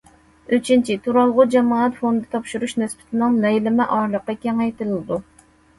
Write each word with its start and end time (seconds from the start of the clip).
ئۈچىنچى، 0.55 0.95
تۇرالغۇ 1.07 1.45
جامائەت 1.55 1.99
فوندى 1.99 2.31
تاپشۇرۇش 2.33 2.75
نىسبىتىنىڭ 2.85 3.39
لەيلىمە 3.47 3.91
ئارىلىقى 3.99 4.41
كېڭەيتىلىدۇ. 4.47 5.27